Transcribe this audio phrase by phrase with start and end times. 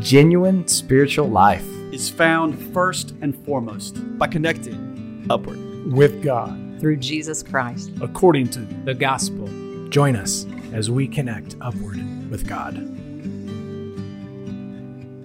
[0.00, 5.58] Genuine spiritual life is found first and foremost by connecting upward
[5.92, 9.48] with God through Jesus Christ, according to the gospel.
[9.90, 11.98] Join us as we connect upward
[12.30, 12.93] with God.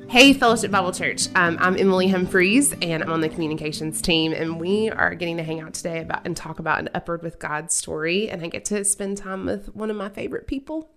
[0.10, 1.28] Hey, Fellowship Bible Church.
[1.36, 4.34] Um, I'm Emily Humphreys, and I'm on the communications team.
[4.34, 7.38] And we are getting to hang out today about and talk about an Upward with
[7.38, 8.28] God story.
[8.28, 10.90] And I get to spend time with one of my favorite people,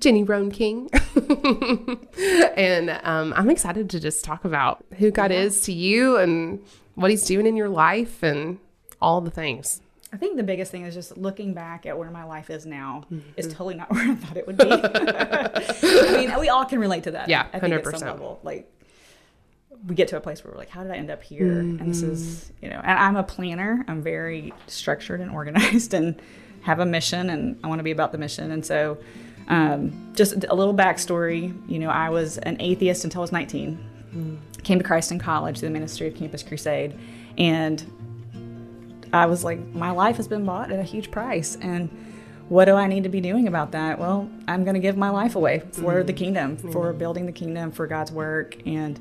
[0.00, 0.90] Jenny Roan King.
[2.56, 5.42] and um, I'm excited to just talk about who God yeah.
[5.42, 6.60] is to you and
[6.96, 8.58] what He's doing in your life and
[9.00, 9.80] all the things.
[10.16, 13.04] I think the biggest thing is just looking back at where my life is now
[13.12, 13.28] mm-hmm.
[13.36, 14.64] is totally not where I thought it would be.
[14.66, 17.28] I mean, we all can relate to that.
[17.28, 18.18] Yeah, hundred percent.
[18.42, 18.66] Like
[19.86, 21.44] we get to a place where we're like, how did I end up here?
[21.44, 21.80] Mm-hmm.
[21.80, 22.64] And this is, mm-hmm.
[22.64, 23.84] you know, and I'm a planner.
[23.88, 26.18] I'm very structured and organized, and
[26.62, 28.52] have a mission, and I want to be about the mission.
[28.52, 28.96] And so,
[29.48, 31.54] um, just a little backstory.
[31.68, 33.78] You know, I was an atheist until I was 19.
[34.14, 34.38] Mm.
[34.62, 36.98] Came to Christ in college through the ministry of Campus Crusade,
[37.36, 37.84] and
[39.12, 41.56] I was like, my life has been bought at a huge price.
[41.60, 41.90] And
[42.48, 43.98] what do I need to be doing about that?
[43.98, 46.06] Well, I'm going to give my life away for mm-hmm.
[46.06, 46.98] the kingdom, for mm-hmm.
[46.98, 48.56] building the kingdom, for God's work.
[48.66, 49.00] And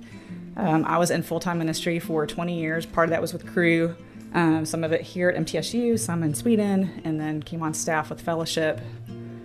[0.57, 2.85] um, I was in full time ministry for 20 years.
[2.85, 3.95] Part of that was with Cru,
[4.33, 8.09] um, some of it here at MTSU, some in Sweden, and then came on staff
[8.09, 8.81] with Fellowship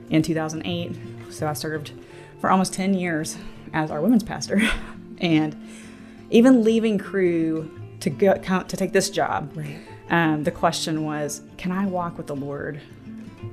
[0.08, 0.97] in 2008.
[1.31, 1.92] So I served
[2.41, 3.36] for almost 10 years
[3.72, 4.61] as our women's pastor.
[5.19, 5.56] and
[6.31, 9.53] even leaving Cru to go to take this job.
[9.55, 12.80] Right um, the question was, can I walk with the Lord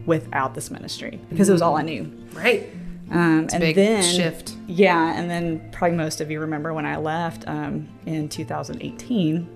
[0.06, 1.22] without this ministry?
[1.30, 2.12] Because it was all I knew.
[2.34, 2.70] Right.
[3.10, 4.56] Um, and then shift.
[4.68, 9.48] Yeah, and then probably most of you remember when I left um, in 2018.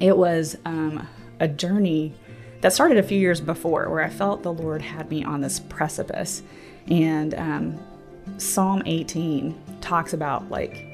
[0.00, 1.06] It was um,
[1.38, 2.14] a journey
[2.62, 5.60] that started a few years before, where I felt the Lord had me on this
[5.60, 6.42] precipice,
[6.88, 7.80] and um,
[8.38, 10.93] Psalm 18 talks about like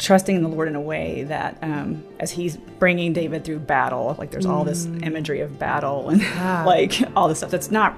[0.00, 4.16] trusting in the Lord in a way that um, as He's bringing David through battle,
[4.18, 5.06] like there's all this mm.
[5.06, 6.64] imagery of battle and yeah.
[6.66, 7.96] like all this stuff that's not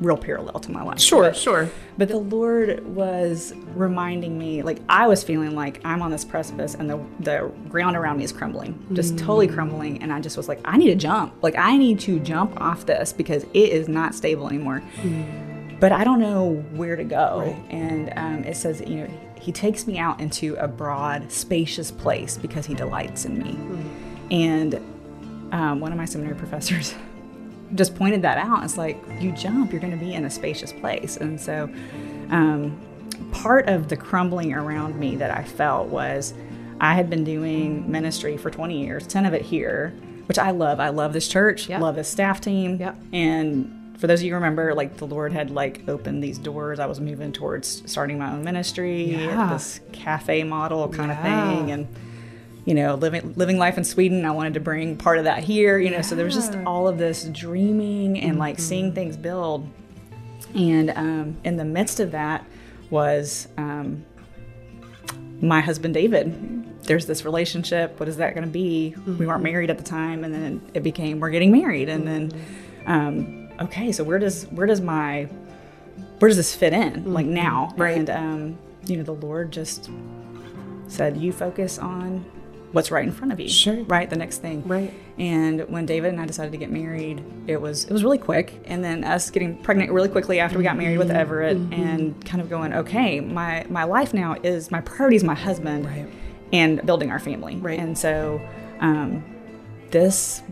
[0.00, 1.00] real parallel to my life.
[1.00, 1.70] Sure, but, sure.
[1.96, 6.74] But the Lord was reminding me, like I was feeling like I'm on this precipice
[6.74, 9.18] and the the ground around me is crumbling, just mm.
[9.18, 11.34] totally crumbling, and I just was like, I need to jump.
[11.42, 14.82] Like I need to jump off this because it is not stable anymore.
[14.96, 15.47] Mm.
[15.80, 17.40] But I don't know where to go.
[17.40, 17.64] Right.
[17.70, 22.36] And um, it says, you know, he takes me out into a broad, spacious place
[22.36, 23.52] because he delights in me.
[23.52, 24.32] Mm-hmm.
[24.32, 24.74] And
[25.52, 26.94] um, one of my seminary professors
[27.74, 28.64] just pointed that out.
[28.64, 31.16] It's like, you jump, you're going to be in a spacious place.
[31.16, 31.70] And so,
[32.30, 32.78] um,
[33.32, 36.34] part of the crumbling around me that I felt was
[36.80, 39.90] I had been doing ministry for 20 years, 10 of it here,
[40.26, 40.80] which I love.
[40.80, 41.80] I love this church, yep.
[41.80, 42.76] love this staff team.
[42.78, 42.96] Yep.
[43.12, 46.78] And for those of you remember, like the Lord had like opened these doors.
[46.78, 49.52] I was moving towards starting my own ministry, yeah.
[49.52, 51.16] this cafe model kind yeah.
[51.16, 51.88] of thing, and
[52.64, 54.24] you know, living living life in Sweden.
[54.24, 55.78] I wanted to bring part of that here.
[55.78, 56.02] You know, yeah.
[56.02, 58.40] so there was just all of this dreaming and mm-hmm.
[58.40, 59.68] like seeing things build.
[60.54, 62.44] And um, in the midst of that
[62.90, 64.04] was um,
[65.42, 66.64] my husband David.
[66.84, 67.98] There's this relationship.
[67.98, 68.94] What is that going to be?
[68.96, 69.18] Mm-hmm.
[69.18, 69.52] We weren't mm-hmm.
[69.52, 72.28] married at the time, and then it became we're getting married, and mm-hmm.
[72.28, 72.46] then.
[72.86, 75.24] Um, okay, so where does where does my
[76.18, 76.92] where does this fit in?
[76.92, 77.12] Mm-hmm.
[77.12, 77.96] Like now, right?
[77.96, 79.90] And um, you know, the Lord just
[80.86, 82.24] said, "You focus on
[82.72, 83.48] what's right in front of you.
[83.48, 83.82] Sure.
[83.84, 84.66] Right, the next thing.
[84.66, 84.92] Right.
[85.18, 88.60] And when David and I decided to get married, it was it was really quick.
[88.66, 91.16] And then us getting pregnant really quickly after we got married with mm-hmm.
[91.16, 91.72] Everett, mm-hmm.
[91.72, 95.86] and kind of going, okay, my my life now is my priority is my husband,
[95.86, 96.06] right.
[96.52, 97.56] and building our family.
[97.56, 97.78] Right.
[97.78, 98.40] And so,
[98.80, 99.24] um,
[99.90, 100.42] this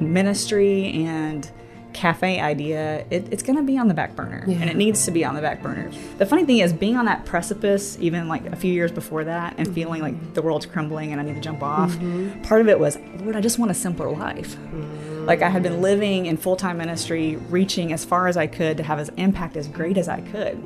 [0.00, 1.50] ministry and
[1.92, 4.58] cafe idea, it, it's going to be on the back burner yeah.
[4.58, 5.90] and it needs to be on the back burner.
[6.18, 9.54] The funny thing is, being on that precipice, even like a few years before that,
[9.58, 9.74] and mm-hmm.
[9.74, 12.42] feeling like the world's crumbling and I need to jump off, mm-hmm.
[12.42, 14.56] part of it was, Lord, I just want a simpler life.
[14.56, 15.26] Mm-hmm.
[15.26, 18.76] Like I had been living in full time ministry, reaching as far as I could
[18.78, 20.62] to have as impact as great as I could.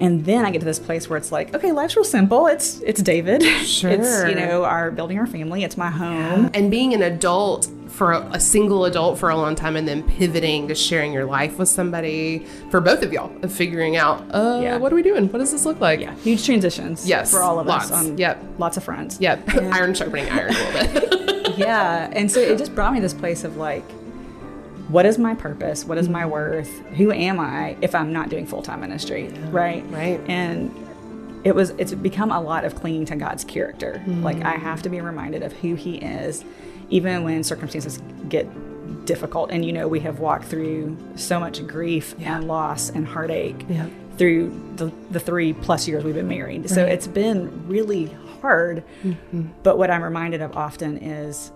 [0.00, 2.46] And then I get to this place where it's like, okay, life's real simple.
[2.46, 3.42] It's it's David.
[3.42, 3.90] Sure.
[3.94, 5.62] It's you know our building our family.
[5.62, 6.50] It's my home.
[6.52, 10.02] And being an adult for a, a, single adult for a long time and then
[10.02, 14.58] pivoting to sharing your life with somebody for both of y'all of figuring out uh,
[14.60, 14.76] yeah.
[14.76, 17.60] what are we doing what does this look like yeah huge transitions yes for all
[17.60, 17.92] of lots.
[17.92, 22.10] us on yep lots of fronts yep and, iron sharpening iron a little bit yeah
[22.12, 23.84] and so it just brought me this place of like
[24.88, 28.46] what is my purpose what is my worth who am i if i'm not doing
[28.46, 29.48] full-time ministry yeah.
[29.50, 30.74] right right and
[31.44, 34.22] it was it's become a lot of clinging to god's character mm.
[34.22, 36.44] like i have to be reminded of who he is
[36.90, 38.46] even when circumstances get
[39.04, 42.36] difficult and you know we have walked through so much grief yeah.
[42.36, 43.86] and loss and heartache yeah.
[44.16, 46.68] through the, the three plus years we've been married.
[46.68, 48.06] So it's been really
[48.40, 48.82] hard.
[49.62, 51.52] But what I'm reminded of often is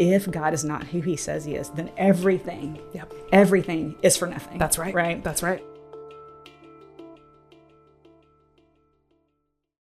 [0.00, 3.12] if God is not who he says he is, then everything, Yep.
[3.32, 4.56] everything is for nothing.
[4.58, 4.94] That's right.
[4.94, 5.22] Right.
[5.22, 5.62] That's right.